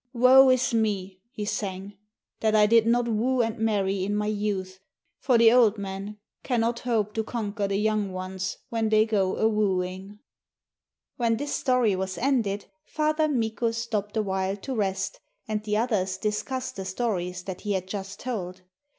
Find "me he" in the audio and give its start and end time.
0.73-1.45